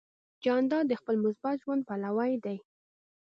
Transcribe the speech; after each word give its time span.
جانداد 0.43 0.85
د 0.89 0.93
مثبت 1.23 1.55
ژوند 1.63 1.81
پلوی 1.87 2.33
دی. 2.45 2.57